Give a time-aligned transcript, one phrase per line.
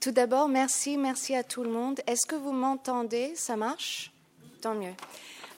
[0.00, 2.00] Tout d'abord, merci, merci à tout le monde.
[2.06, 3.34] Est-ce que vous m'entendez?
[3.36, 4.10] Ça marche?
[4.62, 4.94] Tant mieux.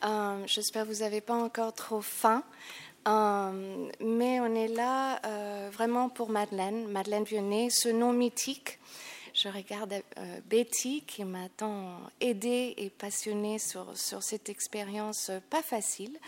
[0.02, 2.42] Euh, j'espère que vous n'avez pas encore trop faim.
[3.06, 8.80] Euh, mais on est là euh, vraiment pour Madeleine, Madeleine Vionnet, ce nom mythique.
[9.32, 10.02] Je regarde
[10.46, 16.18] Betty qui m'a tant aidée et passionnée sur, sur cette expérience pas facile.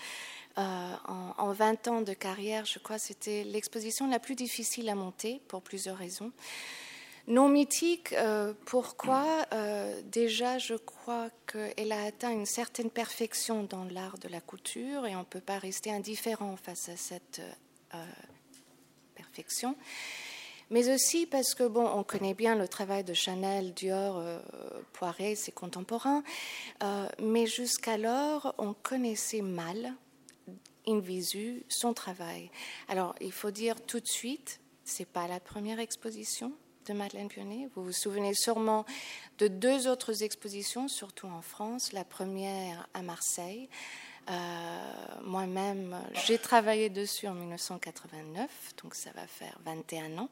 [0.56, 4.94] en, en, 20 ans de carrière, je crois que c'était l'exposition la plus difficile à
[4.94, 6.30] monter pour plusieurs raisons.
[7.26, 13.84] Non mythique, euh, pourquoi euh, Déjà, je crois qu'elle a atteint une certaine perfection dans
[13.84, 17.40] l'art de la couture et on ne peut pas rester indifférent face à cette
[17.94, 18.04] euh,
[19.14, 19.74] perfection.
[20.68, 24.22] Mais aussi parce que, bon, on connaît bien le travail de Chanel, Dior,
[24.92, 26.22] Poiret, ses contemporains,
[27.20, 29.92] mais jusqu'alors, on connaissait mal,
[30.86, 32.50] in visu, son travail.
[32.88, 36.54] Alors, il faut dire tout de suite, c'est pas la première exposition
[36.86, 37.68] de Madeleine Pionnet.
[37.74, 38.84] Vous vous souvenez sûrement
[39.38, 41.92] de deux autres expositions, surtout en France.
[41.92, 43.68] La première à Marseille.
[44.30, 44.32] Euh,
[45.22, 45.96] moi-même,
[46.26, 48.48] j'ai travaillé dessus en 1989,
[48.82, 50.28] donc ça va faire 21 ans.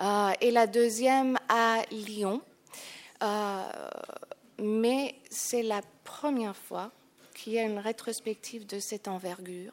[0.00, 2.42] Euh, et la deuxième à Lyon.
[3.22, 3.62] Euh,
[4.58, 6.90] mais c'est la première fois
[7.34, 9.72] qu'il y a une rétrospective de cette envergure.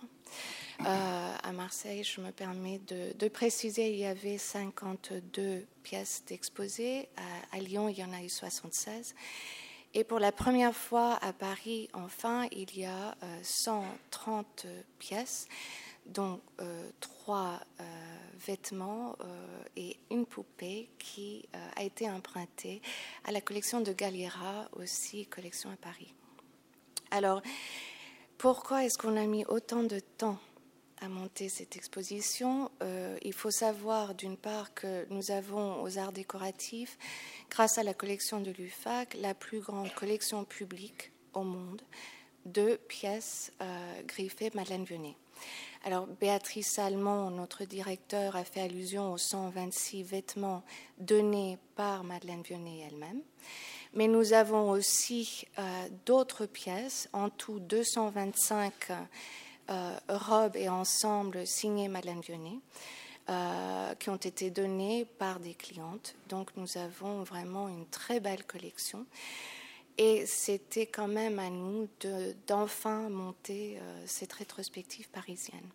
[0.82, 7.08] Euh, à Marseille, je me permets de, préciser, il y avait 52 pièces d'exposées.
[7.52, 9.16] À, Lyon, il y en a eu 76.
[9.94, 15.48] Et pour la première fois à Paris, enfin, il y a 130 euh, pièces,
[16.06, 17.60] dont euh, trois
[18.46, 19.16] vêtements
[19.76, 22.80] et une poupée qui a été empruntée
[23.24, 26.14] à la collection de Galliera, aussi collection à Paris.
[27.10, 27.42] Alors,
[28.38, 30.38] pourquoi est-ce qu'on a mis autant de temps
[31.02, 32.72] à monter cette exposition.
[32.82, 36.98] Euh, il faut savoir d'une part que nous avons aux arts décoratifs,
[37.50, 41.82] grâce à la collection de l'UFAC, la plus grande collection publique au monde
[42.46, 45.16] de pièces euh, griffées Madeleine Vionnet.
[45.84, 50.64] Alors, Béatrice Salmon, notre directeur, a fait allusion aux 126 vêtements
[50.98, 53.22] donnés par Madeleine Vionnet elle-même.
[53.94, 58.74] Mais nous avons aussi euh, d'autres pièces, en tout 225
[59.70, 62.60] euh, robes et ensembles signés Madeleine Vionnet.
[63.28, 66.14] Euh, qui ont été donnés par des clientes.
[66.30, 69.04] Donc nous avons vraiment une très belle collection.
[69.98, 71.90] Et c'était quand même à nous
[72.46, 75.68] d'enfin monter euh, cette rétrospective parisienne.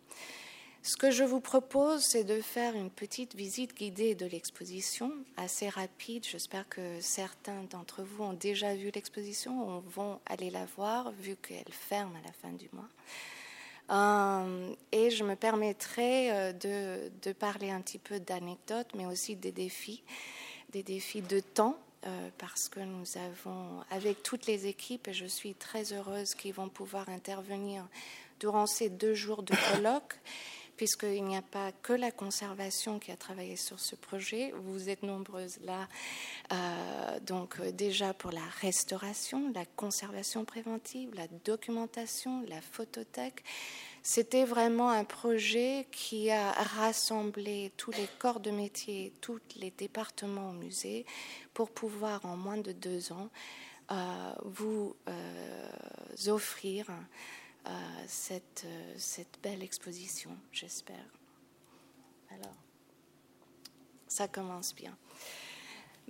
[0.81, 5.67] Ce que je vous propose, c'est de faire une petite visite guidée de l'exposition, assez
[5.67, 6.25] rapide.
[6.25, 11.35] J'espère que certains d'entre vous ont déjà vu l'exposition ou vont aller la voir, vu
[11.35, 12.89] qu'elle ferme à la fin du mois.
[13.91, 19.51] Euh, et je me permettrai euh, de, parler un petit peu d'anecdotes, mais aussi des
[19.51, 20.03] défis,
[20.71, 25.25] des défis de temps, euh, parce que nous avons, avec toutes les équipes, et je
[25.25, 27.85] suis très heureuse qu'ils vont pouvoir intervenir
[28.39, 30.19] durant ces deux jours de colloque,
[30.77, 34.53] puisqu'il n'y a pas que la conservation qui a travaillé sur ce projet.
[34.63, 35.87] Vous êtes nombreuses là,
[37.25, 43.43] donc déjà pour la restauration, la conservation préventive, la documentation, la photothèque,
[44.03, 50.49] c'était vraiment un projet qui a rassemblé tous les corps de métier, tous les départements
[50.49, 51.05] au musée
[51.53, 53.29] pour pouvoir en moins de deux ans
[53.91, 56.85] euh, vous euh, offrir
[57.67, 57.69] euh,
[58.07, 61.05] cette belle exposition, j'espère.
[62.29, 62.55] Alors,
[64.07, 64.97] ça commence bien.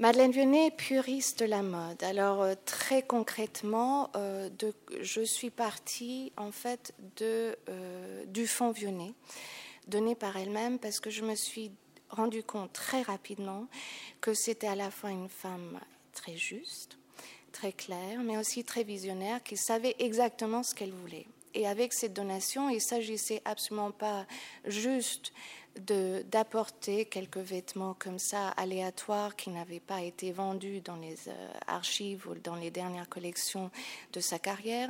[0.02, 2.02] Madeleine Vionnet, puriste de la mode.
[2.02, 4.50] Alors euh, très concrètement, euh,
[5.00, 6.92] je suis partie en fait
[7.22, 9.14] euh, du fond Vionnet,
[9.88, 11.72] donné par elle-même, parce que je me suis
[12.10, 13.68] rendu compte très rapidement
[14.22, 15.80] que c'était à la fois une femme
[16.14, 16.98] très juste,
[17.52, 21.28] très claire, mais aussi très visionnaire, qui savait exactement ce qu'elle voulait.
[21.54, 24.26] Et avec cette donation, il s'agissait absolument pas
[24.66, 25.32] juste
[25.78, 32.28] d'apporter quelques vêtements comme ça aléatoires qui n'avaient pas été vendus dans les euh, archives
[32.28, 33.72] ou dans les dernières collections
[34.12, 34.90] de sa carrière,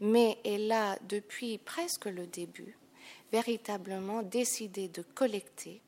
[0.00, 2.76] mais elle a depuis presque le début
[3.30, 5.80] véritablement décidé de collecter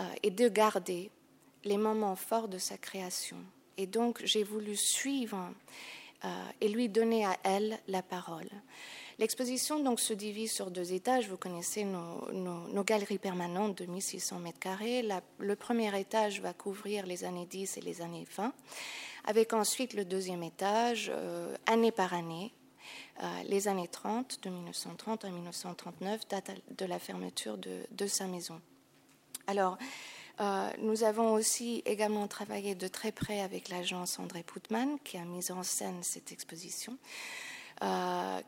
[0.00, 1.10] euh, et de garder
[1.64, 3.38] les moments forts de sa création.
[3.76, 5.52] Et donc j'ai voulu suivre
[6.24, 6.28] euh,
[6.60, 8.50] et lui donner à elle la parole.
[9.18, 11.28] L'exposition donc se divise sur deux étages.
[11.28, 15.06] Vous connaissez nos, galeries permanentes de 1600 mètres carrés.
[15.38, 18.52] le premier étage va couvrir les années 10 et les années 20,
[19.24, 22.52] avec ensuite le deuxième étage, euh, année par année,
[23.22, 28.60] euh, les années 30, de 1930 à 1939, date de la fermeture de, sa maison.
[29.46, 29.78] Alors,
[30.40, 35.24] Euh, nous avons aussi également travaillé de très près avec l'agence André Poutman qui a
[35.24, 36.96] mis en scène cette exposition.
[37.82, 38.40] Euh,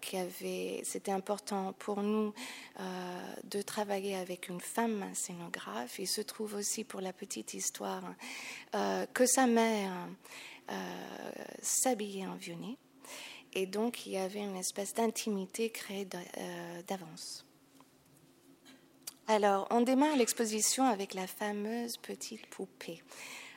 [0.85, 2.33] c'était important pour nous
[2.79, 5.99] euh, de travailler avec une femme scénographe.
[5.99, 8.03] Il se trouve aussi, pour la petite histoire,
[9.13, 9.93] que sa mère
[11.61, 12.77] s'habillait en vionnet.
[13.55, 16.07] Et donc, il y avait une espèce d'intimité créée
[16.87, 17.45] d'avance.
[19.27, 23.03] Alors, on démarre l'exposition avec la fameuse petite poupée.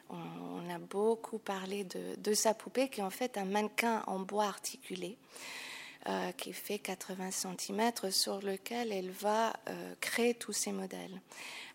[0.10, 4.46] On, a beaucoup parlé de, sa poupée, qui est en fait un mannequin en bois
[4.46, 5.18] articulé,
[6.09, 11.19] euh, qui fait 80 cm, sur lequel elle va euh, créer tous ses modèles.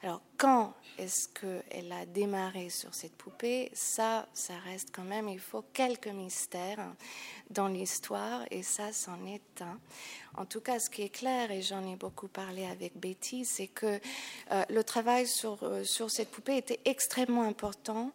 [0.03, 3.71] Alors, quand est-ce qu'elle a démarré sur cette poupée?
[3.75, 6.95] Ça, ça reste quand même, il faut quelques mystères
[7.51, 9.79] dans l'histoire, et ça, c'en est un.
[10.39, 13.69] En tout cas, ce qui est clair, et j'en ai beaucoup parlé avec Betty, c'est
[13.69, 14.01] que
[14.51, 18.13] euh, le travail sur, sur cette poupée était extrêmement important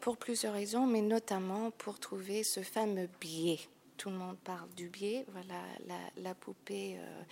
[0.00, 3.58] pour plusieurs raisons, mais notamment pour trouver ce fameux biais
[3.96, 5.24] tout le monde parle du biais.
[5.32, 5.60] Voilà
[6.16, 7.22] la, poupée euh,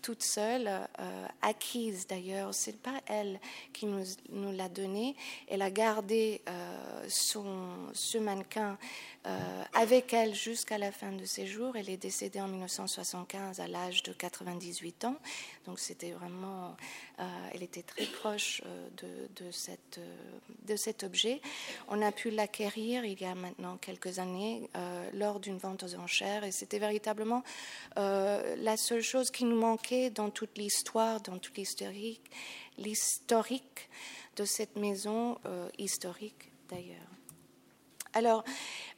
[0.00, 2.52] toute seule, euh, acquise d'ailleurs.
[2.54, 3.40] C'est pas elle
[3.72, 5.16] qui nous, nous l'a donnée.
[5.48, 6.42] Elle a gardé
[7.08, 8.78] son, ce mannequin
[9.72, 11.76] avec elle jusqu'à la fin de ses jours.
[11.76, 15.16] Elle est décédée en 1975 à l'âge de 98 ans.
[15.66, 16.76] Donc c'était vraiment,
[17.52, 18.62] elle était très proche
[18.96, 20.00] de, de, cette,
[20.66, 21.40] de cet objet.
[21.88, 24.68] On a pu l'acquérir il y a maintenant quelques années
[25.14, 26.44] lors d'une vente aux enchères.
[26.44, 27.42] Et c'était véritablement
[27.98, 32.30] euh, la seule chose qui nous manquait dans toute l'histoire, dans toute l'historique,
[32.78, 33.88] l'historique
[34.36, 36.98] de cette maison euh, historique d'ailleurs.
[38.14, 38.44] Alors,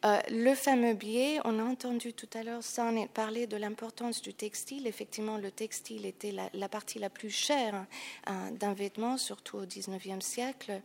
[0.04, 2.62] euh, le fameux biais, on a entendu tout à l'heure
[2.96, 4.88] est parler de l'importance du textile.
[4.88, 7.86] Effectivement, le textile était la, partie la plus chère
[8.26, 10.80] hein, d'un vêtement, surtout au XIXe siècle.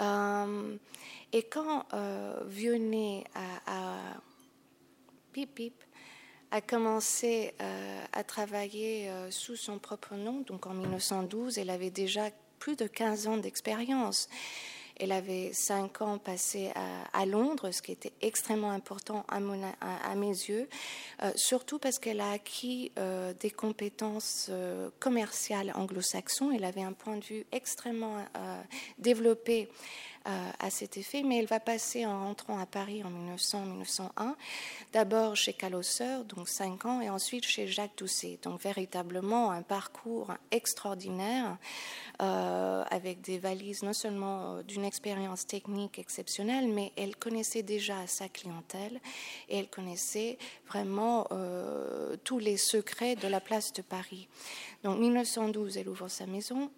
[0.00, 1.84] et quand
[2.46, 3.98] Vionnet a
[5.32, 5.74] Pip Pip
[6.54, 11.58] a commencé euh, à travailler euh, sous son propre nom, donc en 1912.
[11.58, 12.30] Elle avait déjà
[12.60, 14.28] plus de 15 ans d'expérience.
[15.00, 16.70] Elle avait 5 ans passés
[17.12, 19.40] à, Londres, ce qui était extrêmement important à,
[20.14, 20.68] mes yeux,
[21.24, 22.92] euh, surtout parce qu'elle a acquis
[23.40, 24.52] des compétences
[25.00, 26.52] commerciales anglo-saxons.
[26.52, 28.24] Elle avait un point de vue extrêmement
[28.98, 29.68] développé
[30.24, 34.34] à cet effet, mais elle va passer en rentrant à Paris en 1900-1901,
[34.92, 38.38] d'abord chez Calosser, donc 5 ans, et ensuite chez Jacques Doucet.
[38.42, 41.58] Donc véritablement un parcours extraordinaire
[42.22, 48.06] euh, avec des valises non seulement euh, d'une expérience technique exceptionnelle, mais elle connaissait déjà
[48.06, 49.00] sa clientèle
[49.48, 50.38] et elle connaissait
[50.68, 54.28] vraiment euh, tous les secrets de la place de Paris.
[54.84, 56.70] Donc 1912, elle ouvre sa maison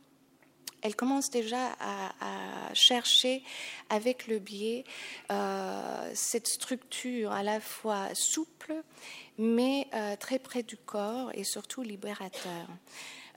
[0.86, 3.42] elle commence déjà à, chercher
[3.90, 4.84] avec le biais
[5.32, 8.74] euh, cette structure à la fois souple,
[9.36, 12.68] mais euh, très près du corps et surtout libérateur.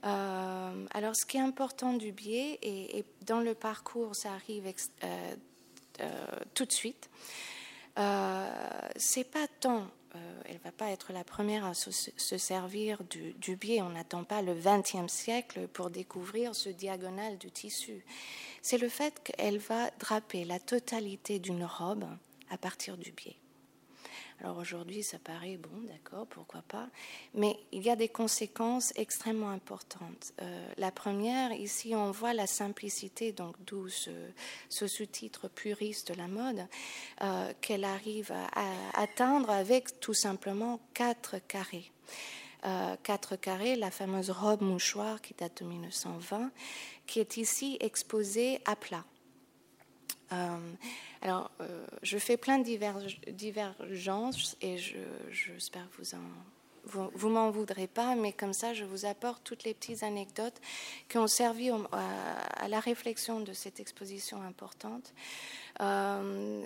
[0.04, 4.72] Euh, alors, ce qui est important du biais, et, dans le parcours, ça arrive
[6.54, 7.10] tout de suite,
[7.96, 11.90] c'est pas tant euh, elle ne va pas être la première à se,
[12.38, 13.82] servir du, biais.
[13.82, 18.04] On n'attend pas le XXe siècle pour découvrir ce diagonal du tissu.
[18.62, 22.06] C'est le fait qu'elle va draper la totalité d'une robe
[22.50, 23.39] à partir du biais.
[24.42, 26.88] Alors aujourd'hui, ça paraît bon, d'accord, pourquoi pas,
[27.34, 30.32] mais il y a des conséquences extrêmement importantes.
[30.40, 34.10] Euh, la première, ici, on voit la simplicité, donc d'où ce,
[34.70, 36.66] sous-titre puriste de la mode,
[37.20, 38.48] euh, qu'elle arrive à,
[38.94, 41.90] atteindre avec tout simplement quatre carrés.
[42.64, 46.50] Euh, quatre carrés, la fameuse robe mouchoir qui date de 1920,
[47.06, 49.04] qui est ici exposée à plat.
[50.30, 54.78] Alors, euh, je fais plein de divergences et
[55.30, 56.20] j'espère que vous en,
[56.84, 60.60] vous, m'en voudrez pas, mais comme ça, je vous apporte toutes les petites anecdotes
[61.08, 65.12] qui ont servi à, la réflexion de cette exposition importante.
[65.80, 66.64] Euh,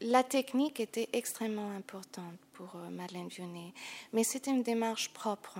[0.00, 3.72] la technique était extrêmement importante pour euh, Madeleine Vionnet,
[4.12, 5.58] mais c'était une démarche propre.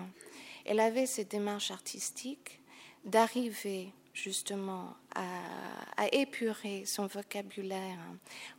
[0.64, 2.60] Elle avait cette démarche artistique
[3.04, 7.99] d'arriver justement à, épurer son vocabulaire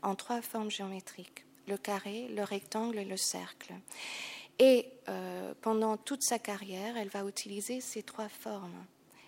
[0.01, 3.73] en trois formes géométriques, le carré, le rectangle et le cercle.
[4.59, 8.85] Et euh, pendant toute sa carrière, elle va utiliser ces trois formes.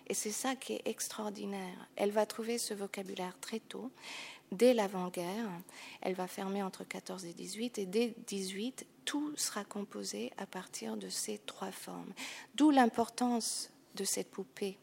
[0.08, 1.88] Et c'est ça qui est extraordinaire.
[1.96, 3.90] Elle va trouver ce vocabulaire très tôt,
[4.52, 5.48] dès l'avant-guerre.
[6.00, 10.96] Elle va fermer entre 14 et 18, et dès 18, tout sera composé à partir
[10.96, 12.12] de ces trois formes.
[12.54, 14.78] D'où l'importance de cette poupée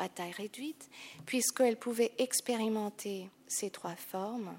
[0.00, 0.88] à taille réduite,
[1.26, 4.52] puisqu'elle pouvait expérimenter ces trois formes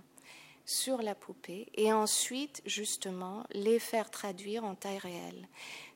[0.66, 5.48] sur la poupée et ensuite justement les faire traduire en taille réelle.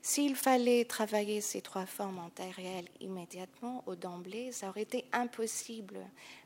[0.02, 5.04] S'il fallait travailler ces trois formes en taille réelle immédiatement ou d'emblée, ça aurait été
[5.12, 5.98] impossible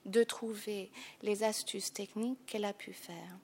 [0.06, 0.90] de trouver
[1.22, 3.36] les astuces techniques qu'elle a pu faire.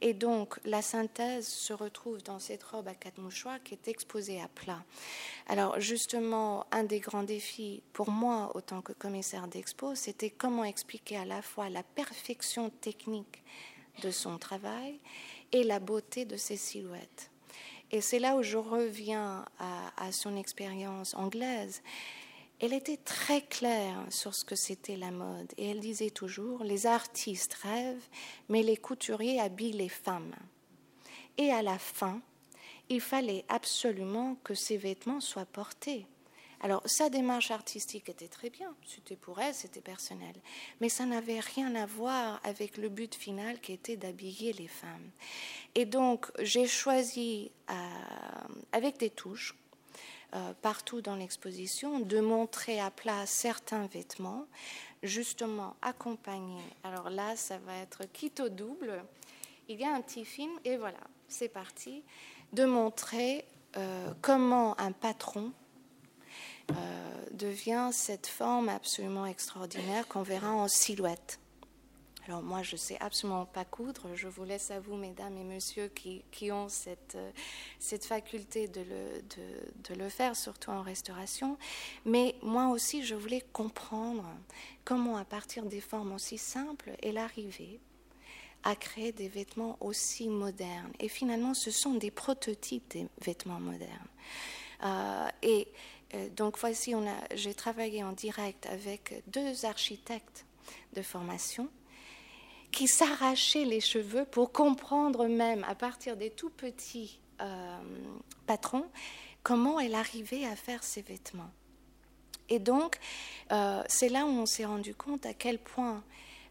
[0.00, 4.40] Et donc la synthèse se retrouve dans cette robe à quatre mouchoirs qui est exposée
[4.40, 4.82] à plat.
[5.48, 11.18] Alors justement, un des grands défis pour moi, autant que commissaire d'expo, c'était comment expliquer
[11.18, 13.42] à la fois la perfection technique
[14.02, 14.98] de son travail
[15.52, 17.30] et la beauté de ses silhouettes.
[17.90, 21.82] Et c'est là où je reviens à, son expérience anglaise.
[22.60, 26.86] Elle était très claire sur ce que c'était la mode et elle disait toujours les
[26.86, 28.08] artistes rêvent,
[28.48, 30.34] mais les couturiers habillent les femmes.
[31.38, 32.20] Et à la fin,
[32.88, 36.06] il fallait absolument que ces vêtements soient portés.
[36.60, 40.34] Alors, sa démarche artistique était très bien, c'était pour elle, c'était personnel,
[40.80, 45.10] mais ça n'avait rien à voir avec le but final qui était d'habiller les femmes.
[45.76, 47.74] Et donc, j'ai choisi, euh,
[48.72, 49.54] avec des touches,
[50.34, 54.46] euh, partout dans l'exposition, de montrer à plat certains vêtements,
[55.02, 56.74] justement accompagnés.
[56.82, 59.04] Alors là, ça va être quitte au double.
[59.68, 62.02] Il y a un petit film, et voilà, c'est parti,
[62.52, 63.44] de montrer
[63.76, 65.52] euh, comment un patron
[66.70, 66.74] euh,
[67.32, 71.38] devient cette forme absolument extraordinaire qu'on verra en silhouette.
[72.28, 74.08] Alors moi, je ne sais absolument pas coudre.
[74.14, 77.30] Je vous laisse à vous, mesdames et messieurs, qui, qui ont cette, euh,
[77.78, 79.22] cette faculté de le,
[79.88, 81.56] de, le, faire, surtout en restauration.
[82.04, 84.26] Mais moi aussi, je voulais comprendre
[84.84, 87.80] comment, à partir des formes aussi simples, elle arrivait
[88.62, 90.92] à créer des vêtements aussi modernes.
[91.00, 94.08] Et finalement, ce sont des prototypes des vêtements modernes.
[94.84, 95.68] Euh, et
[96.36, 96.94] donc voici,
[97.34, 100.46] j'ai travaillé en direct avec deux architectes
[100.94, 101.68] de formation
[102.70, 107.78] qui s'arrachaient les cheveux pour comprendre même à partir des tout petits euh,
[108.46, 108.86] patrons
[109.42, 111.50] comment elle arrivait à faire ses vêtements.
[112.48, 112.98] Et donc,
[113.52, 116.02] euh, c'est là où on s'est rendu compte à quel point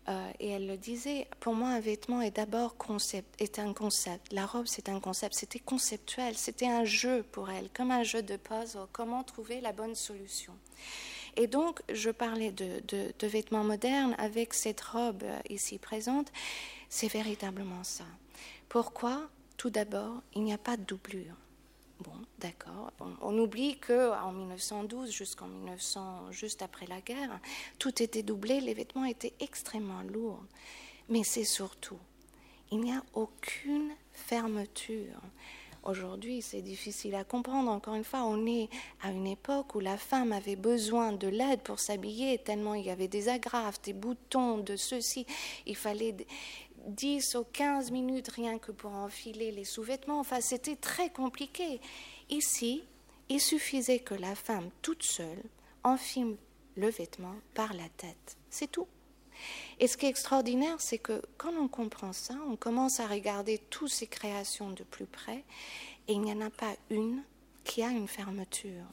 [0.10, 4.32] euh, et elle le disait, pour moi, un vêtement est d'abord concept, est un concept.
[4.32, 5.36] La robe, c'est un concept.
[5.36, 6.38] C'était conceptuel.
[6.38, 8.88] C'était un jeu pour elle, comme un jeu de puzzle.
[8.94, 10.54] Comment trouver la bonne solution.
[11.36, 16.32] Et donc, je parlais de, vêtements modernes avec cette robe euh, ici présente.
[16.90, 18.06] C'est véritablement ça.
[18.70, 19.30] Pourquoi?
[19.58, 21.36] Tout d'abord, il n'y a pas de doublure.
[22.00, 22.92] Bon, d'accord.
[23.22, 27.40] On, oublie que en 1912 jusqu'en 1900, juste après la guerre,
[27.80, 30.44] tout était doublé, les vêtements étaient extrêmement lourds.
[31.10, 32.00] Mais c'est surtout,
[32.72, 35.22] il n'y a aucune fermeture.
[35.84, 37.72] Aujourd'hui, c'est difficile à comprendre.
[37.72, 38.68] Encore une fois, on est
[39.02, 42.90] à une époque où la femme avait besoin de l'aide pour s'habiller, tellement il y
[42.90, 45.26] avait des agrafes, des boutons, de ceci.
[45.66, 46.14] Il fallait
[46.88, 50.20] 10 ou 15 minutes rien que pour enfiler les sous-vêtements.
[50.20, 51.80] Enfin, c'était très compliqué.
[52.30, 52.84] Ici,
[53.30, 55.44] il suffisait que la femme toute seule
[55.84, 56.38] enfile
[56.76, 58.38] le vêtement par la tête.
[58.50, 58.88] C'est tout.
[59.80, 63.60] Et ce qui est extraordinaire, c'est que quand on comprend ça, on commence à regarder
[63.70, 65.44] toutes ces créations de plus près
[66.08, 67.24] et il n'y en a pas une
[67.64, 68.86] qui a une fermeture.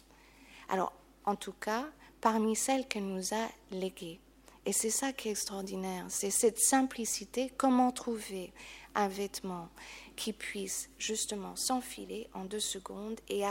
[0.68, 0.92] Alors,
[1.24, 1.86] en tout cas,
[2.20, 4.18] parmi celles qu'elle nous a léguées.
[4.66, 8.52] Et c'est ça qui est extraordinaire, c'est cette simplicité, comment trouver
[8.94, 9.68] un vêtement
[10.16, 13.42] qui puisse justement s'enfiler en deux secondes et,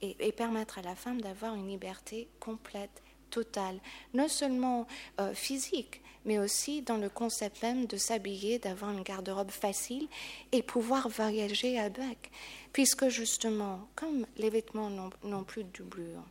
[0.00, 3.78] et, permettre à la femme d'avoir une liberté complète, totale,
[4.14, 4.86] non seulement
[5.20, 10.08] euh, physique, mais aussi dans le concept même de s'habiller, d'avoir une garde-robe facile
[10.50, 12.30] et pouvoir voyager avec.
[12.72, 16.24] Puisque justement, comme les vêtements n'ont plus de doublure,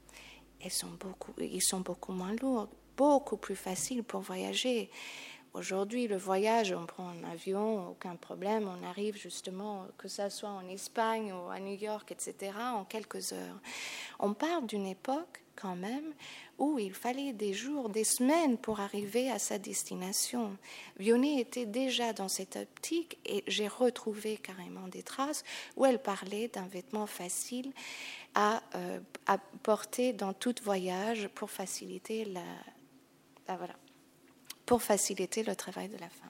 [0.64, 2.68] ils sont beaucoup, ils sont beaucoup moins lourds
[2.98, 4.90] beaucoup plus facile pour voyager.
[5.54, 10.50] Aujourd'hui, le voyage, on prend un avion, aucun problème, on arrive justement, que ce soit
[10.50, 13.60] en Espagne ou à New York, etc., en quelques heures.
[14.20, 16.14] On parle d'une époque quand même
[16.60, 20.56] où il fallait des jours, des semaines pour arriver à sa destination.
[21.00, 25.44] Vionnet était déjà dans cette optique et j'ai retrouvé carrément des traces
[25.76, 27.72] où elle parlait d'un vêtement facile
[28.36, 32.42] à, euh, à porter dans tout voyage pour faciliter la,
[33.48, 33.58] ah,
[34.66, 36.30] pour faciliter le travail de la femme.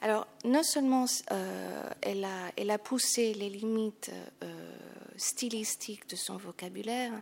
[0.00, 4.12] Alors, non seulement euh, elle, a, elle, a, poussé les limites
[4.44, 4.76] euh,
[5.16, 7.12] stylistiques de son vocabulaire,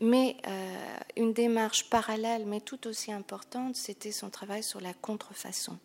[0.00, 5.78] mais euh, une démarche parallèle, mais tout aussi importante, c'était son travail sur la contrefaçon.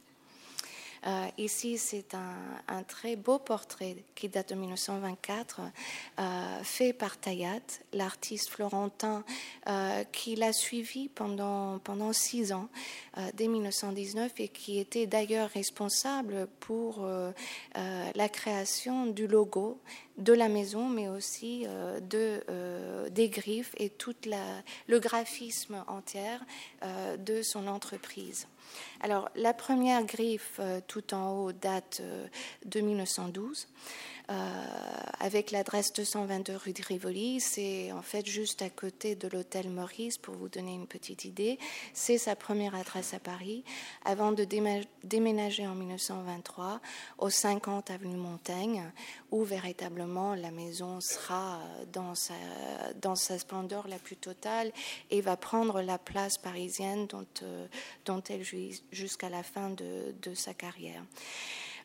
[1.07, 5.61] Euh, ici, c'est un, très beau portrait qui date de 1924,
[6.19, 7.61] euh, fait par Tayat,
[7.93, 9.23] l'artiste florentin
[10.11, 12.69] qui l'a suivi pendant, pendant six ans,
[13.33, 17.07] dès 1919, et qui était d'ailleurs responsable pour
[17.75, 19.79] la création du logo
[20.17, 24.15] de la maison, mais aussi euh, de, euh, des griffes et tout
[24.87, 26.21] le graphisme entier
[26.83, 28.47] euh, de son entreprise.
[29.01, 32.01] Alors, la première griffe tout en haut date
[32.65, 33.67] de 1912.
[34.29, 34.33] Euh,
[35.21, 37.39] avec l'adresse 222 rue de Rivoli.
[37.39, 41.57] C'est en fait juste à côté de l'hôtel Maurice, pour vous donner une petite idée.
[41.93, 43.63] C'est sa première adresse à Paris,
[44.03, 44.45] avant de
[45.03, 46.81] déménager en 1923
[47.19, 48.91] au 50 avenue Montaigne,
[49.31, 51.61] où véritablement la maison sera
[51.93, 52.33] dans sa,
[53.01, 54.71] dans sa splendeur la plus totale
[55.09, 57.67] et va prendre la place parisienne dont, euh,
[58.29, 61.03] elle jouit jusqu'à la fin de sa carrière.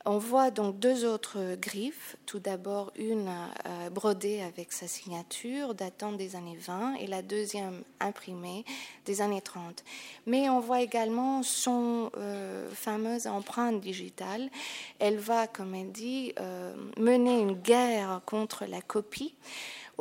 [0.04, 2.16] On voit donc deux autres griffes.
[2.26, 7.82] Tout d'abord une euh, brodée avec sa signature datant des années 20 et la deuxième
[8.00, 8.64] imprimée
[9.04, 9.85] des années 30.
[10.26, 14.50] Mais on voit également son euh, fameuse empreinte digitale.
[14.99, 19.35] Elle va, comme elle dit, euh, mener une guerre contre la copie.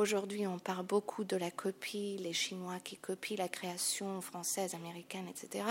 [0.02, 5.28] Aujourd'hui, on parle beaucoup de la copie, les Chinois qui copient la création française, américaine,
[5.30, 5.64] etc.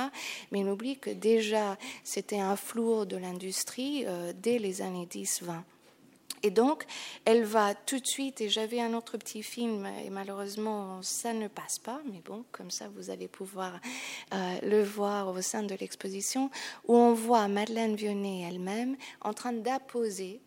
[0.53, 5.63] Mais on oublie que déjà, c'était un flou de l'industrie euh, dès les années 10-20.
[6.45, 6.85] Et donc,
[7.25, 11.49] elle va tout de suite, et j'avais un autre petit film, et malheureusement, ça ne
[11.49, 13.81] passe pas, mais bon, comme ça, vous allez pouvoir
[14.33, 16.53] euh, le voir au sein de l'exposition,
[16.87, 20.41] où on voit Madeleine Vionnet elle-même en train d'apposer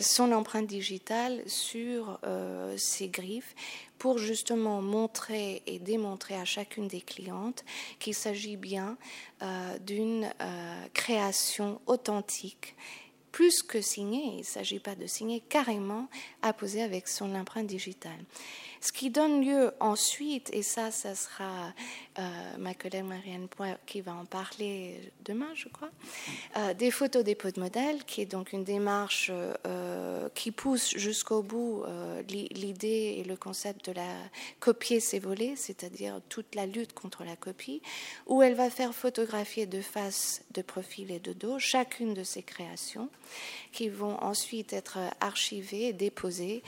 [0.00, 3.54] son empreinte digitale sur euh, ses griffes
[3.98, 7.64] pour justement montrer et démontrer à chacune des clientes
[7.98, 8.96] qu'il s'agit bien
[9.42, 10.30] euh, d'une
[10.94, 12.76] création authentique
[13.32, 16.08] plus que signée, il ne s'agit pas de signer, carrément
[16.42, 18.18] apposée avec son empreinte digitale.
[18.80, 21.72] Ce qui donne lieu ensuite, et ça, ça sera
[22.18, 22.22] euh,
[22.58, 25.90] ma collègue Marianne Point qui va en parler demain, je crois,
[26.56, 29.30] euh, des photos des pots de modèle, qui est donc une démarche
[29.66, 31.84] euh, qui pousse jusqu'au bout
[32.28, 34.14] l'idée et le concept de la
[34.60, 37.82] copier ses volets, c'est-à-dire toute la lutte contre la copie,
[38.26, 42.42] où elle va faire photographier de face, de profil et de dos chacune de ses
[42.42, 43.08] créations,
[43.72, 46.62] qui vont ensuite être archivées et déposées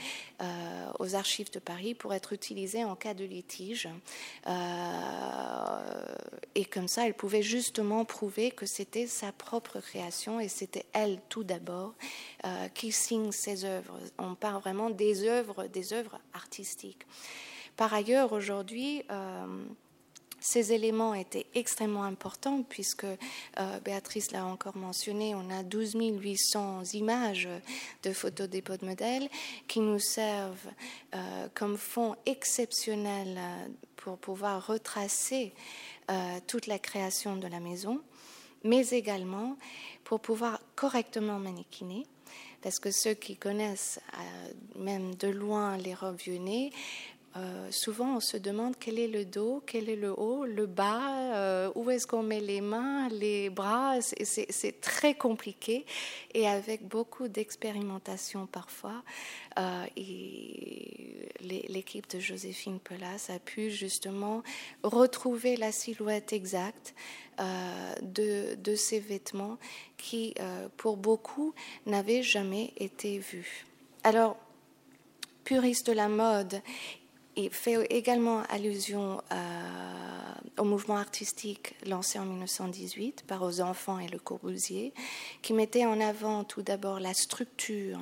[0.99, 3.87] aux archives de Paris pour être utilisées en cas de litige.
[4.47, 6.05] Euh,
[6.55, 11.19] et comme ça, elle pouvait justement prouver que c'était sa propre création et c'était elle
[11.29, 11.93] tout d'abord
[12.43, 13.99] euh, qui signe ses œuvres.
[14.17, 17.05] On parle vraiment des œuvres, des œuvres artistiques.
[17.77, 19.63] Par ailleurs, aujourd'hui, euh,
[20.41, 23.05] ces éléments étaient extrêmement importants puisque
[23.85, 27.47] Béatrice l'a encore mentionné, on a 12 800 images
[28.03, 29.29] de photos dépôts de modèles
[29.67, 30.69] qui nous servent
[31.53, 33.39] comme fond exceptionnel
[34.01, 35.53] pour pouvoir retracer
[36.09, 38.01] euh, toute la création de la maison,
[38.63, 39.55] mais également
[40.03, 42.05] pour pouvoir correctement mannequiner.
[42.61, 46.19] Parce que ceux qui connaissent euh, même de loin les robes
[47.37, 51.33] euh, souvent, on se demande quel est le dos, quel est le haut, le bas,
[51.35, 53.99] euh, où est-ce qu'on met les mains, les bras.
[54.01, 55.85] C'est très compliqué
[56.33, 59.03] et avec beaucoup d'expérimentation parfois.
[59.57, 59.85] Euh,
[61.41, 64.43] l'équipe de Joséphine Pelas a pu justement
[64.83, 66.93] retrouver la silhouette exacte
[68.01, 69.57] de, de, ces vêtements
[69.97, 70.35] qui,
[70.77, 73.65] pour beaucoup, n'avaient jamais été vus.
[74.03, 74.37] Alors,
[75.43, 76.61] puriste de la mode,
[77.45, 79.35] il fait également allusion euh,
[80.57, 84.93] au mouvement artistique lancé en 1918 par Aux Enfants et Le Corbusier,
[85.41, 87.99] qui mettait en avant tout d'abord la structure,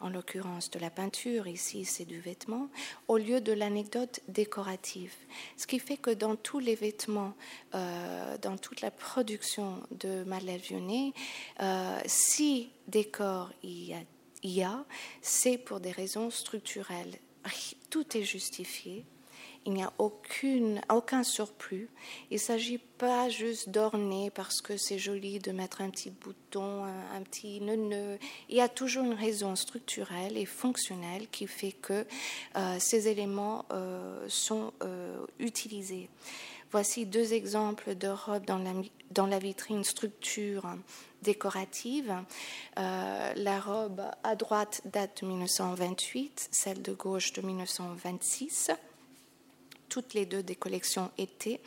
[0.00, 2.68] en l'occurrence de la peinture, ici c'est du vêtement,
[3.08, 5.14] au lieu de l'anecdote décorative.
[5.56, 7.34] Ce qui fait que dans tous les vêtements,
[7.74, 10.54] euh, dans toute la production de Madeleine
[11.60, 13.96] euh, si décor il
[14.42, 14.84] y a
[15.22, 17.18] c'est pour des raisons structurelles
[17.90, 19.04] tout est justifié.
[19.66, 21.88] Il n'y a aucune, aucun surplus.
[22.30, 26.84] Il ne s'agit pas juste d'orner parce que c'est joli de mettre un petit bouton,
[26.84, 28.18] un, petit nœud.
[28.50, 32.06] Il y a toujours une raison structurelle et fonctionnelle qui fait que
[32.56, 36.10] euh, ces éléments euh, sont euh, utilisés.
[36.74, 40.66] Voici deux exemples de robes dans la, vitrine structure
[41.22, 42.12] décorative.
[42.80, 48.72] Euh, la robe à droite date de 1928, celle de gauche de 1926
[49.94, 51.60] toutes les deux des collections été.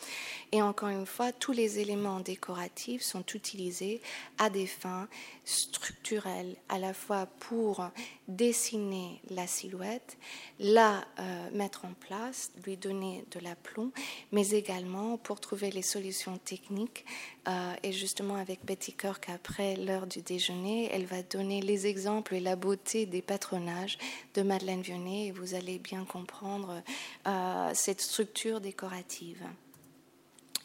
[0.52, 4.02] Et encore une fois, tous les éléments décoratifs sont utilisés
[4.38, 5.08] à des fins
[5.46, 7.90] structurelles, à la fois pour
[8.28, 10.18] dessiner la silhouette,
[10.60, 13.94] la euh, mettre en place, lui donner de l'aplomb,
[14.34, 17.06] mais également pour trouver les solutions techniques.
[17.48, 22.36] Euh, et justement, avec Betty Kirk, après l'heure du déjeuner, elle va donner les exemples
[22.36, 23.98] et la beauté des patronages
[24.34, 26.82] de Madeleine Vionnet, et vous allez bien comprendre
[27.26, 29.42] euh, cette structure décorative.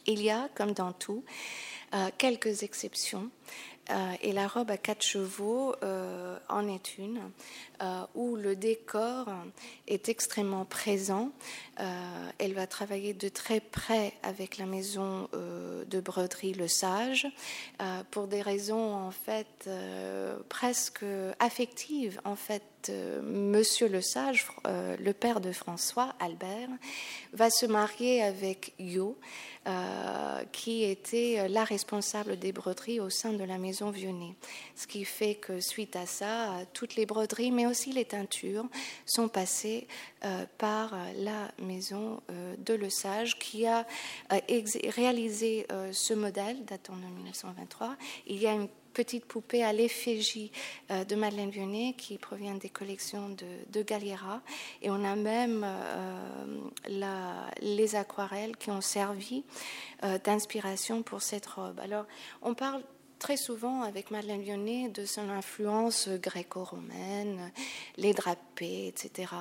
[0.06, 1.24] Il y a, comme dans tout,
[2.18, 3.30] quelques exceptions.
[3.90, 7.20] Euh, et la robe à quatre chevaux euh, en est une,
[7.82, 9.28] euh, où le décor
[9.88, 11.32] est extrêmement présent.
[12.38, 17.26] elle va travailler de très près avec la maison de broderie Le Sage
[18.10, 19.68] pour des raisons en fait
[20.48, 21.04] presque
[21.40, 22.20] affectives.
[22.24, 26.68] En fait, Monsieur Le Sage, le père de François Albert,
[27.32, 29.16] va se marier avec Yo.
[29.68, 34.34] Euh, qui était euh, la responsable des broderies au sein de la maison Vionnet.
[34.74, 38.66] Ce qui fait que suite à ça, toutes les broderies, mais aussi les teintures,
[39.06, 39.86] sont passées
[40.24, 42.20] euh, par la maison
[42.58, 43.86] de Le Sage qui a
[44.28, 47.94] réalisé ce modèle datant de 1923.
[48.26, 48.56] Il y a
[48.92, 50.52] petite poupée à l'effigie
[50.90, 54.40] euh, de Madeleine Vionnet qui provient des collections de, de Galliera.
[54.82, 59.44] Et on a même euh, les aquarelles qui ont servi
[60.04, 61.80] euh, d'inspiration pour cette robe.
[61.80, 62.06] Alors,
[62.42, 62.82] on parle
[63.18, 67.52] très souvent avec Madeleine Vionnet de son influence gréco-romaine,
[67.96, 69.32] les drapés, etc.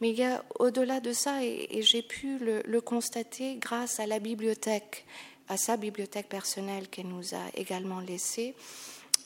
[0.00, 4.06] Mais il y a au-delà de ça, et, j'ai pu le, le, constater grâce à
[4.06, 5.04] la bibliothèque
[5.48, 8.54] à sa bibliothèque personnelle qu'elle nous a également laissée.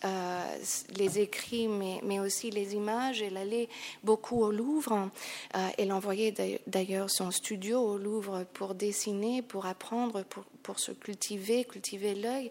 [0.05, 0.57] Euh,
[0.97, 3.23] les écrits, mais, aussi les images.
[3.23, 3.69] Elle allait
[4.03, 5.11] beaucoup au Louvre.
[5.55, 6.35] Euh, elle envoyait
[6.67, 12.51] d'ailleurs son studio au Louvre pour dessiner, pour apprendre, pour, pour se cultiver, cultiver l'œil.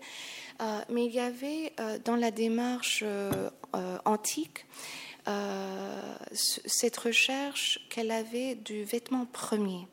[0.62, 1.74] Euh, mais il y avait
[2.06, 3.04] dans la démarche
[4.06, 4.66] antique
[6.34, 9.88] cette recherche qu'elle avait du vêtement premier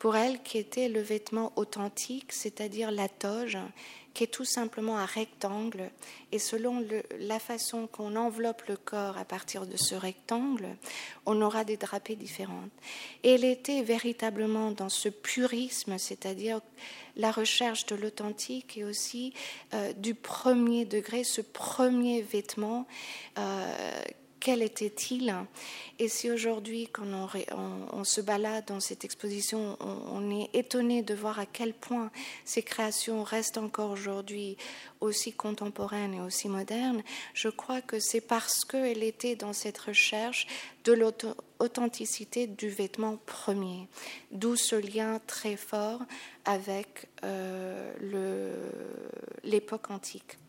[0.00, 3.58] pour elle qui était le vêtement authentique, c'est-à-dire la toge,
[4.14, 5.90] qui est tout simplement un rectangle,
[6.32, 6.84] et selon
[7.20, 10.66] la façon qu'on enveloppe le corps à partir de ce rectangle,
[11.26, 12.70] on aura des drapés différentes.
[13.22, 16.60] Et elle était véritablement dans ce purisme, c'est-à-dire
[17.16, 19.34] la recherche de l'authentique et aussi
[19.74, 22.86] euh, du premier degré, ce premier vêtement
[23.38, 24.02] euh,
[24.40, 25.34] quel était-il?
[25.98, 27.04] Et si aujourd'hui, quand
[27.92, 32.10] on, se balade dans cette exposition, on, est étonné de voir à quel point
[32.46, 34.56] ces créations restent encore aujourd'hui
[35.00, 37.02] aussi contemporaines et aussi modernes,
[37.34, 40.46] je crois que c'est parce qu'elle était dans cette recherche
[40.84, 43.86] de l'authenticité du vêtement premier,
[44.30, 46.00] d'où ce lien très fort
[46.46, 47.92] avec euh,
[49.44, 50.39] l'époque antique.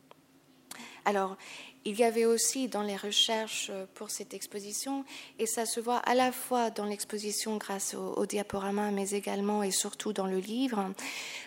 [1.06, 1.36] Alors,
[1.84, 5.04] il y avait aussi dans les recherches euh, pour cette exposition,
[5.40, 9.72] et ça se voit à la fois dans l'exposition grâce au, diaporama, mais également et
[9.72, 10.94] surtout dans le livre,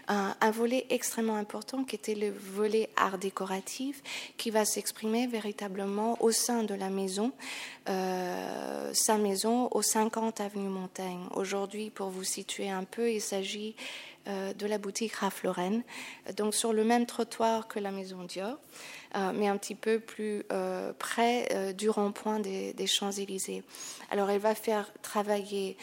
[0.08, 4.02] un, volet extrêmement important qui était le volet art décoratif,
[4.36, 7.32] qui va s'exprimer véritablement au sein de la maison,
[7.88, 11.26] euh, sa maison au 50 avenue Montaigne.
[11.36, 13.76] Aujourd'hui, pour vous situer un peu, il s'agit
[14.26, 15.82] euh, de la boutique Ralph Lauren,
[16.36, 18.58] donc sur le même trottoir que la maison Dior.
[19.16, 23.62] Euh, mais un petit peu plus euh, près euh, du rond-point des, Champs-Élysées.
[24.10, 25.76] Alors elle va faire travailler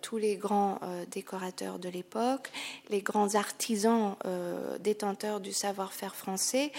[0.00, 2.50] tous les grands décorateurs de l'époque,
[2.88, 4.16] les grands artisans
[4.80, 6.72] détenteurs du savoir-faire français,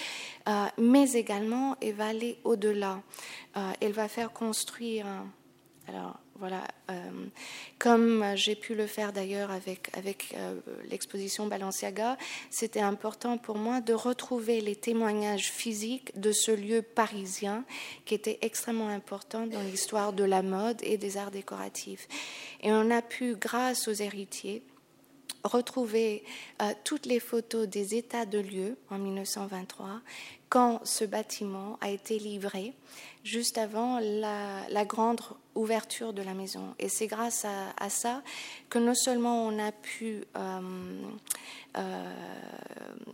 [0.80, 3.02] mais également elle va aller au-delà.
[3.80, 5.06] elle va faire construire...
[5.88, 6.94] Alors, voilà, euh,
[7.80, 12.18] comme j'ai pu le faire d'ailleurs avec, avec euh, l'exposition Balenciaga,
[12.50, 17.66] c'était important pour moi de retrouver les témoignages physiques de ce lieu parisien
[18.06, 22.08] qui était extrêmement important dans l'histoire de la mode et des arts décoratifs.
[22.62, 24.64] Et on a pu, grâce aux héritiers,
[25.44, 26.24] retrouver
[26.62, 30.02] euh, toutes les photos des états de lieu en 1923
[30.50, 32.74] quand ce bâtiment a été livré
[33.24, 35.20] juste avant la, grande
[35.58, 36.76] ouverture de la maison.
[36.80, 38.22] Et c'est grâce à, ça
[38.70, 40.62] que non seulement on a pu euh,
[41.78, 42.14] euh,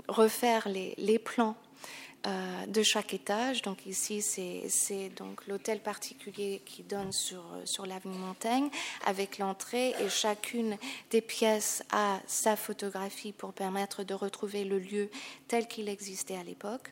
[0.07, 1.55] refaire les, plans
[2.27, 3.61] euh, de chaque étage.
[3.61, 8.69] Donc ici, c'est donc l'hôtel particulier qui donne sur, sur l'avenue Montaigne
[9.05, 10.77] avec l'entrée et chacune
[11.11, 15.09] des pièces a sa photographie pour permettre de retrouver le lieu
[15.47, 16.91] tel qu'il existait à l'époque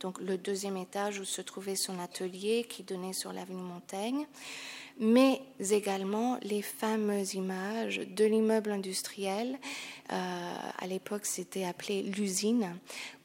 [0.00, 4.26] donc le deuxième étage où se trouvait son atelier qui donnait sur l'avenue Montaigne,
[5.00, 9.58] mais également les fameuses images de l'immeuble industriel.
[10.12, 12.76] Euh, à l'époque, c'était appelé l'usine,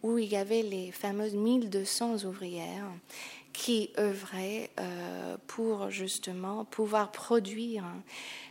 [0.01, 2.89] où il y avait les fameuses 1200 ouvrières
[3.51, 7.85] qui œuvraient euh, pour justement pouvoir produire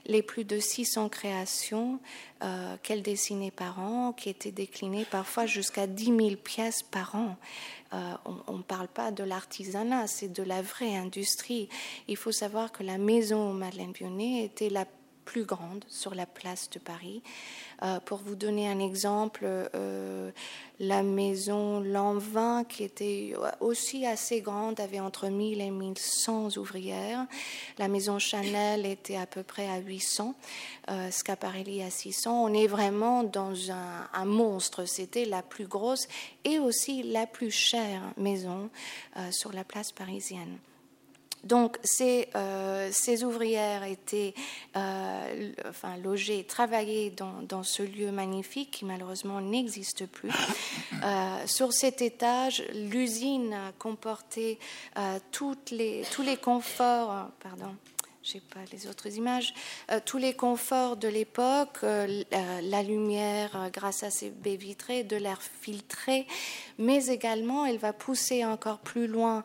[0.06, 2.00] les plus de 600 créations
[2.42, 7.36] euh, qu'elle dessinait par an, qui étaient déclinées parfois jusqu'à 10 000 pièces par an.
[7.94, 8.14] Euh,
[8.48, 11.68] on ne parle pas de l'artisanat, c'est de la vraie industrie.
[12.08, 14.84] Il faut savoir que la maison Madeleine Bionnet était la
[15.24, 17.22] plus grande sur la place de Paris.
[17.82, 20.30] Euh, pour vous donner un exemple, euh,
[20.78, 27.26] la maison Lanvin, qui était aussi assez grande, avait entre 1000 et 1100 ouvrières.
[27.78, 30.34] La maison Chanel était à peu près à 800,
[30.90, 32.44] euh, Scaparelli à 600.
[32.44, 34.86] On est vraiment dans un, monstre.
[34.86, 36.08] C'était la plus grosse
[36.44, 38.70] et aussi la plus chère maison
[39.30, 40.58] sur la place parisienne.
[41.44, 44.34] Donc ces, euh, ces ouvrières étaient
[44.76, 50.30] euh, enfin, logées, travaillées dans, ce lieu magnifique qui malheureusement n'existe plus.
[51.02, 54.58] Euh, sur cet étage, l'usine comportait
[55.32, 57.74] tous les conforts, pardon,
[58.24, 59.52] je pas les autres images,
[59.90, 62.22] euh, tous les conforts de l'époque, euh,
[62.62, 66.26] la, lumière euh, grâce à ces baies vitrées, de l'air filtré,
[66.78, 69.44] mais également elle va pousser encore plus loin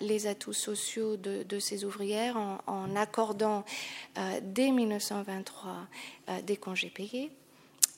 [0.00, 3.64] les atouts sociaux de, ces ouvrières en accordant
[4.42, 5.88] dès 1923
[6.42, 7.30] des congés payés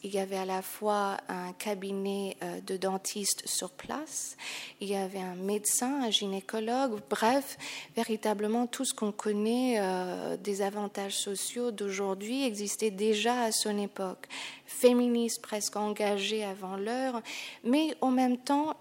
[0.03, 4.37] il y avait à la fois un cabinet euh, de dentiste sur place,
[4.81, 7.59] il y avait un médecin, un gynécologue, bref,
[7.97, 14.29] véritablement tout ce qu'on connaît euh, des avantages sociaux d'aujourd'hui existait déjà à son époque.
[14.67, 17.21] Féministe presque engagée avant l'heure,
[17.65, 18.77] mais en même temps,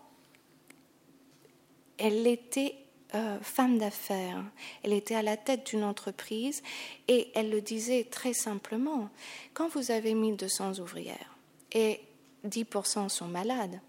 [1.97, 2.75] elle était
[3.15, 4.43] euh, femme d'affaires.
[4.83, 6.61] Elle était à la tête d'une entreprise
[7.07, 9.09] et elle le disait très simplement.
[9.53, 11.37] Quand vous avez 1200 ouvrières
[11.71, 12.01] et
[12.45, 13.79] 10% sont malades,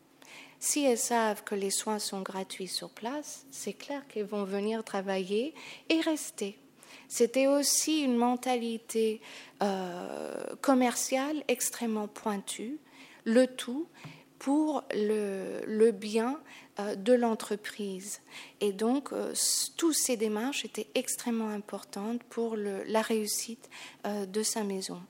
[0.60, 4.84] si elles savent que les soins sont gratuits sur place, c'est clair qu'elles vont venir
[4.84, 5.54] travailler
[5.88, 6.58] et rester.
[7.08, 9.20] C'était aussi une mentalité
[9.62, 12.78] euh, commerciale extrêmement pointue,
[13.24, 13.88] le tout
[14.38, 16.40] pour le, le bien
[16.96, 18.20] de l'entreprise.
[18.60, 19.34] Et donc, euh,
[19.76, 23.68] toutes ces démarches étaient extrêmement importantes pour la réussite
[24.06, 25.00] euh, de sa maison.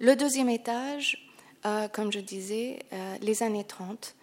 [0.00, 1.28] Le deuxième étage,
[1.92, 2.80] comme je disais,
[3.20, 4.16] les années 30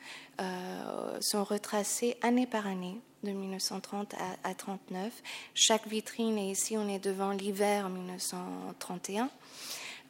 [1.22, 5.14] sont retracées année par année de 1930 à, à 39.
[5.54, 9.30] Chaque vitrine, et ici on est devant l'hiver 1931,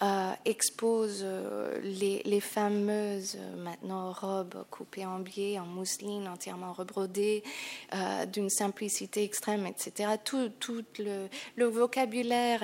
[0.02, 7.44] euh, expose euh, les, fameuses euh, maintenant robes coupées en biais, en mousseline, entièrement rebrodées,
[8.32, 10.12] d'une simplicité extrême, etc.
[10.24, 12.64] Tout, tout le, vocabulaire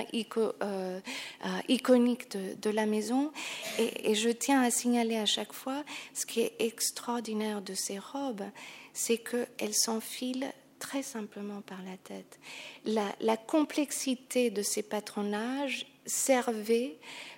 [1.67, 3.33] iconique de, la maison.
[3.79, 8.45] Et, je tiens à signaler à chaque fois, ce qui est extraordinaire de ces robes,
[8.93, 12.39] c'est qu'elles s'enfilent très simplement par la tête.
[12.85, 16.97] La, la complexité de ces patronages servait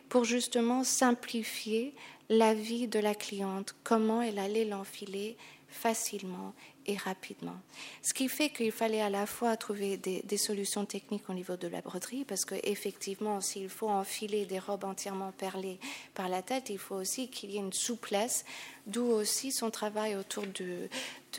[0.09, 1.93] pour justement simplifier
[2.29, 5.37] la vie de la cliente, comment elle allait l'enfiler
[5.69, 6.53] facilement
[6.85, 7.57] et rapidement.
[8.01, 11.67] Ce qui fait qu'il fallait à la fois trouver des, solutions techniques au niveau de
[11.67, 15.79] la broderie, parce qu'effectivement, s'il faut enfiler des robes entièrement perlées
[16.13, 18.45] par la tête, il faut aussi qu'il y ait une souplesse,
[18.85, 20.89] d'où aussi son travail autour de,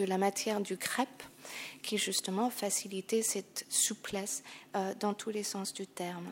[0.05, 1.23] la matière du crêpe,
[1.83, 4.45] qui justement facilitait cette souplesse
[4.77, 6.29] euh, dans tous les sens du terme.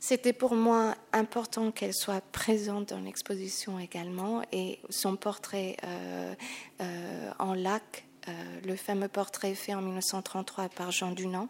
[0.00, 6.34] C'était pour moi important qu'elle soit présente dans l'exposition également et son portrait euh,
[6.80, 8.32] euh, en lac, euh,
[8.64, 11.48] le fameux portrait fait en 1933 par Jean Dunant,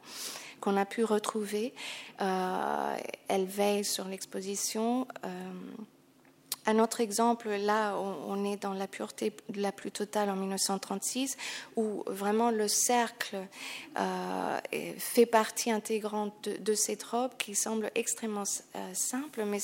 [0.60, 1.74] qu'on a pu retrouver.
[2.18, 5.06] elle veille sur l'exposition.
[6.68, 11.38] Un autre exemple, là, on est dans la pureté la plus totale en 1936,
[11.76, 13.38] où vraiment le cercle
[13.98, 14.58] euh,
[14.98, 18.42] fait partie intégrante de, cette robe qui semble extrêmement
[18.76, 19.60] euh, simple, mais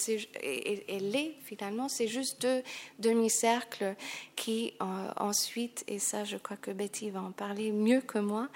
[0.88, 2.62] elle est finalement, c'est juste deux
[3.00, 3.96] demi-cercles
[4.34, 4.84] qui euh,
[5.18, 8.48] ensuite, et ça je crois que Betty va en parler mieux que moi,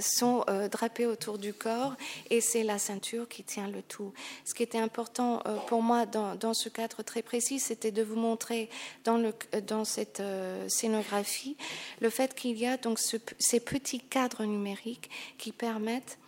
[0.00, 1.94] sont drapés autour du corps
[2.28, 4.12] et c'est la ceinture qui tient le tout.
[4.44, 8.16] Ce qui était important pour moi dans, dans ce cadre très précis, c'était de vous
[8.16, 8.68] montrer
[9.04, 9.32] dans,
[9.66, 11.56] dans cette euh, scénographie
[12.00, 16.18] le fait qu'il y a donc ces petits cadres numériques qui permettent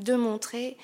[0.00, 0.76] de montrer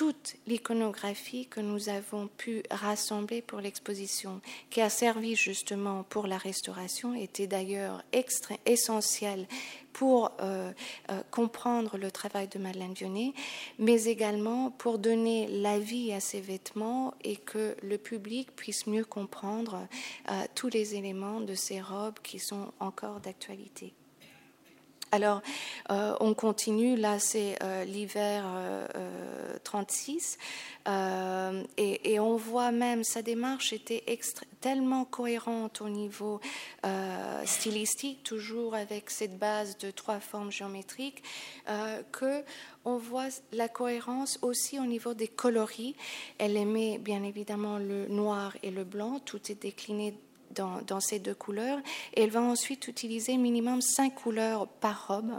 [0.00, 6.38] toute l'iconographie que nous avons pu rassembler pour l'exposition, qui a servi justement pour la
[6.38, 8.02] restauration, était d'ailleurs
[8.64, 9.46] essentielle
[9.92, 10.72] pour euh,
[11.10, 13.34] euh, comprendre le travail de Madeleine Vionnet,
[13.78, 19.04] mais également pour donner la vie à ces vêtements et que le public puisse mieux
[19.04, 19.86] comprendre
[20.30, 23.92] euh, tous les éléments de ces robes qui sont encore d'actualité.
[25.12, 25.42] Alors,
[25.90, 28.44] euh, on continue, là c'est euh, l'hiver
[29.64, 30.38] 36,
[30.86, 34.04] euh, et, on voit même sa démarche était
[34.60, 36.40] tellement cohérente au niveau
[37.44, 41.22] stylistique, toujours avec cette base de trois formes géométriques,
[42.12, 42.44] que
[42.84, 45.96] on voit la cohérence aussi au niveau des coloris.
[46.38, 50.14] Elle aimait bien évidemment le noir et le blanc, tout est décliné
[50.54, 51.78] dans, ces deux couleurs.
[52.14, 55.32] Et elle va ensuite utiliser minimum cinq couleurs par robe,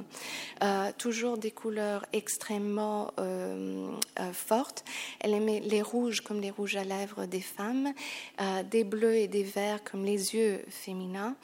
[0.64, 4.84] euh, toujours des couleurs extrêmement euh, euh, fortes.
[5.20, 7.94] Elle aimait les rouges comme les rouges à lèvres des femmes,
[8.70, 11.36] des bleus et des verts comme les yeux féminins.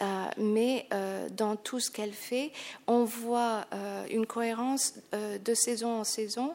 [0.00, 2.52] Euh, mais euh, dans tout ce qu'elle fait,
[2.86, 6.54] on voit euh, une cohérence de saison en saison.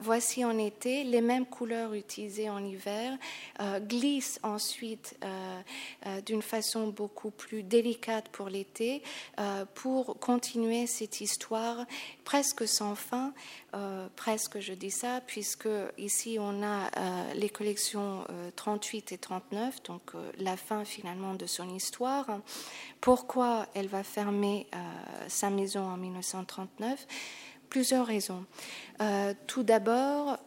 [0.00, 3.16] voici en été, les mêmes couleurs utilisées en hiver
[3.80, 5.16] glissent ensuite
[6.26, 9.02] d'une façon beaucoup plus délicate pour l'été
[9.74, 11.84] pour continuer cette histoire
[12.24, 13.32] presque sans fin
[14.16, 16.90] presque je dis ça, puisque ici on a
[17.34, 18.24] les collections
[18.56, 22.26] 38 euh, et 39, donc la fin finalement de son histoire.
[23.00, 24.66] Pourquoi elle va fermer
[25.28, 27.06] sa maison en 1939
[27.68, 28.44] Plusieurs raisons.
[29.46, 30.38] tout d'abord,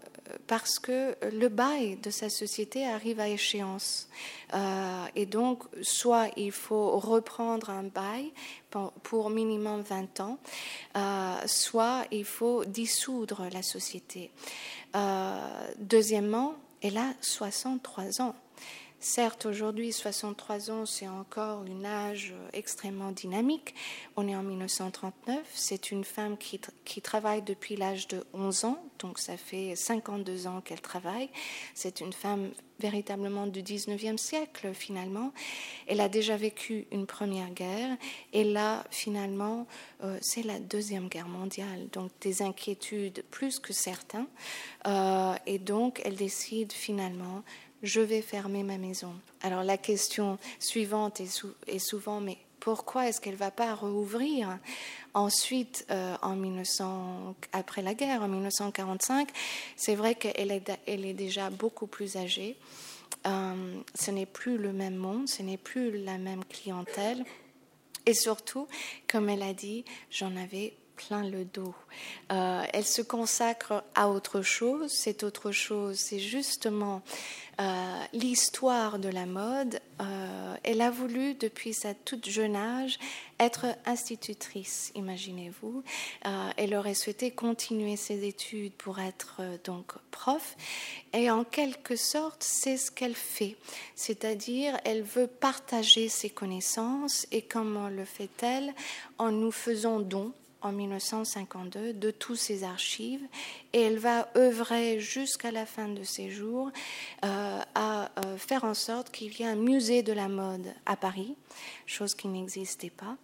[0.47, 4.07] parce que le bail de sa société arrive à échéance.
[4.53, 8.31] Euh, et donc, soit il faut reprendre un bail
[9.03, 10.37] pour, minimum 20 ans,
[10.95, 14.31] euh, soit il faut dissoudre la société.
[14.95, 18.35] Euh, deuxièmement, elle a 63 ans.
[18.99, 23.75] Certes, aujourd'hui, 63 ans, c'est encore un âge extrêmement dynamique.
[24.15, 25.37] On est en 1939.
[25.53, 30.47] C'est une femme qui, qui travaille depuis l'âge de 11 ans, donc ça fait 52
[30.47, 31.29] ans qu'elle travaille.
[31.75, 35.31] C'est une femme véritablement du 19e siècle, finalement.
[35.87, 37.97] Elle a déjà vécu une première guerre,
[38.33, 39.67] et là, finalement,
[40.03, 44.27] euh, c'est la Deuxième Guerre mondiale, donc des inquiétudes plus que certains.
[44.87, 47.43] Euh, et donc, elle décide finalement
[47.83, 49.13] je vais fermer ma maison.
[49.41, 54.57] Alors la question suivante est, souvent, mais pourquoi est-ce qu'elle ne va pas rouvrir
[55.13, 59.29] ensuite euh, en 1900, après la guerre, en 1945
[59.75, 62.57] C'est vrai qu'elle est, elle est déjà beaucoup plus âgée.
[63.25, 67.23] Euh, ce n'est plus le même monde, ce n'est plus la même clientèle.
[68.05, 68.67] Et surtout,
[69.07, 71.75] comme elle a dit, j'en avais plein le dos.
[72.31, 74.91] Euh, elle se consacre à autre chose.
[74.91, 77.01] Cette autre chose, c'est justement
[77.59, 79.79] euh, l'histoire de la mode.
[79.99, 82.99] Euh, elle a voulu, depuis sa toute jeune âge,
[83.39, 85.83] être institutrice, imaginez-vous.
[86.57, 90.55] elle aurait souhaité continuer ses études pour être donc prof.
[91.13, 93.55] Et en quelque sorte, c'est ce qu'elle fait.
[93.95, 97.27] C'est-à-dire, elle veut partager ses connaissances.
[97.31, 98.73] Et comment le fait-elle
[99.17, 103.25] En nous faisant don en 1952 de tous ses archives
[103.73, 106.71] et elle va œuvrer jusqu'à la fin de ses jours
[107.23, 110.95] euh, à euh, faire en sorte qu'il y ait un musée de la mode à
[110.95, 111.35] Paris,
[111.85, 113.17] chose qui n'existait pas.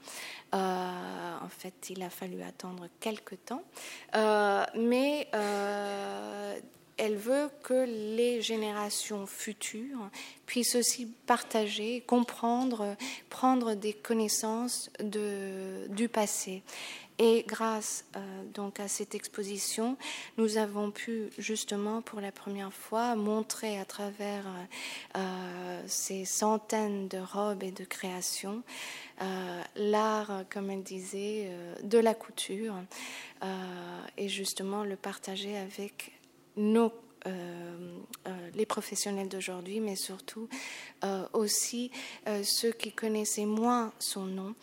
[0.53, 3.63] Euh, en fait, il a fallu attendre quelques temps,
[4.75, 5.27] mais
[6.97, 10.09] elle veut que les générations futures
[10.45, 12.95] puissent aussi partager, comprendre,
[13.29, 16.61] prendre des connaissances du passé.
[17.19, 19.97] Et grâce euh, donc à cette exposition,
[20.37, 27.07] nous avons pu justement pour la première fois montrer à travers euh, euh, ces centaines
[27.07, 28.63] de robes et de créations
[29.77, 31.49] l'art, comme elle disait,
[31.81, 32.75] de la couture
[34.17, 36.11] et justement le partager avec
[36.57, 36.91] nos
[38.53, 40.49] les professionnels d'aujourd'hui, mais surtout
[41.31, 41.89] aussi
[42.43, 44.55] ceux qui connaissaient moins son nom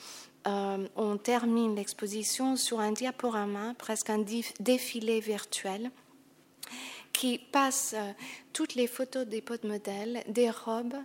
[0.47, 4.25] euh, on termine l'exposition sur un diaporama, presque un
[4.59, 5.91] défilé virtuel,
[7.13, 8.13] qui passe euh,
[8.53, 10.97] toutes les photos des pots de modèles, des robes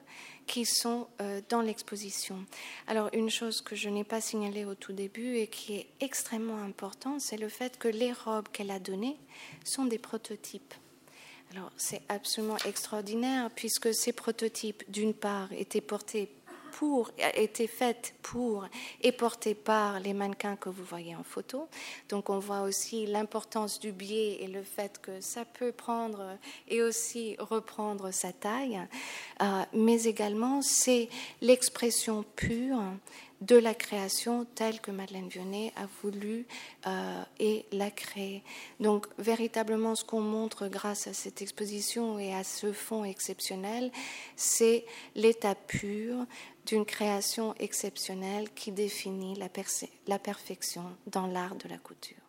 [0.47, 2.45] qui sont euh, dans l'exposition.
[2.87, 6.61] Alors une chose que je n'ai pas signalée au tout début et qui est extrêmement
[6.61, 9.17] importante, c'est le fait que les robes qu'elle a données
[9.63, 10.73] sont des prototypes.
[11.51, 16.29] Alors c'est absolument extraordinaire puisque ces prototypes, d'une part, étaient portés
[16.75, 18.67] pour, a été faite pour
[19.01, 21.69] et portée par les mannequins que vous voyez en photo.
[22.09, 26.81] Donc on voit aussi l'importance du biais et le fait que ça peut prendre et
[26.81, 28.81] aussi reprendre sa taille.
[29.41, 31.07] Euh, mais également, c'est
[31.41, 32.81] l'expression pure
[33.41, 36.45] de la création telle que Madeleine Vionnet a voulu
[36.87, 38.43] euh, et l'a créée.
[38.79, 43.91] Donc véritablement ce qu'on montre grâce à cette exposition et à ce fond exceptionnel,
[44.35, 46.25] c'est l'état pur
[46.65, 49.37] d'une création exceptionnelle qui définit
[50.07, 52.24] la perfection dans l'art de la couture.